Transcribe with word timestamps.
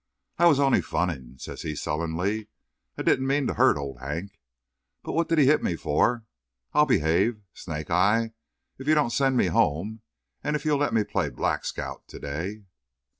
"I 0.39 0.47
was 0.47 0.59
only 0.59 0.81
funning," 0.81 1.35
says 1.37 1.61
he 1.61 1.75
sullenly. 1.75 2.47
"I 2.97 3.03
didn't 3.03 3.27
mean 3.27 3.45
to 3.45 3.53
hurt 3.53 3.77
Old 3.77 3.99
Hank. 3.99 4.39
But 5.03 5.11
what 5.13 5.29
did 5.29 5.37
he 5.37 5.45
hit 5.45 5.61
me 5.61 5.75
for? 5.75 6.25
I'll 6.73 6.87
behave, 6.87 7.43
Snake 7.53 7.91
eye, 7.91 8.31
if 8.79 8.87
you 8.87 8.95
won't 8.95 9.13
send 9.13 9.37
me 9.37 9.45
home, 9.45 10.01
and 10.43 10.55
if 10.55 10.65
you'll 10.65 10.79
let 10.79 10.95
me 10.95 11.03
play 11.03 11.29
the 11.29 11.35
Black 11.35 11.65
Scout 11.65 12.07
to 12.07 12.17
day." 12.19 12.63